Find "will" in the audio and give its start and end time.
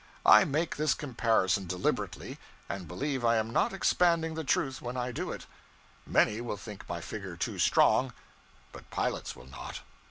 6.41-6.57, 9.35-9.45